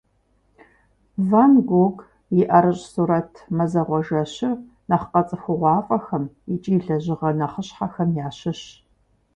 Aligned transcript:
Ван 1.29 1.53
Гог 1.69 1.95
и 2.39 2.41
ӏэрыщӏ 2.47 2.85
сурэт 2.91 3.31
«Мазэгъуэ 3.55 3.99
жэщыр» 4.05 4.57
нэхъ 4.89 5.07
къэцӏыхугъуафӏэхэм 5.11 6.23
икӏи 6.53 6.75
лэжьыгъэ 6.85 7.29
нэхъыщхьэхэм 7.39 8.09
ящыщщ. 8.27 8.63